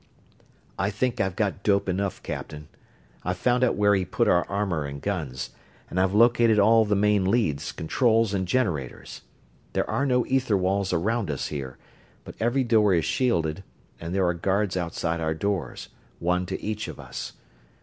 "I 0.79 0.89
think 0.89 1.21
I've 1.21 1.35
got 1.35 1.61
dope 1.61 1.87
enough, 1.87 2.23
Captain. 2.23 2.67
I've 3.23 3.37
found 3.37 3.63
out 3.63 3.75
where 3.75 3.93
he 3.93 4.03
put 4.03 4.27
our 4.27 4.49
armor 4.49 4.83
and 4.85 4.99
guns, 4.99 5.51
and 5.91 5.99
I've 5.99 6.15
located 6.15 6.57
all 6.57 6.85
the 6.85 6.95
main 6.95 7.25
leads, 7.29 7.71
controls, 7.71 8.33
and 8.33 8.47
generators. 8.47 9.21
There 9.73 9.87
are 9.87 10.07
no 10.07 10.25
ether 10.25 10.57
walls 10.57 10.91
around 10.91 11.29
us 11.29 11.49
here, 11.49 11.77
but 12.23 12.33
every 12.39 12.63
door 12.63 12.95
is 12.95 13.05
shielded, 13.05 13.63
and 13.99 14.15
there 14.15 14.25
are 14.25 14.33
guards 14.33 14.75
outside 14.75 15.19
our 15.21 15.35
doors 15.35 15.89
one 16.17 16.47
to 16.47 16.59
each 16.59 16.87
of 16.87 16.99
us. 16.99 17.33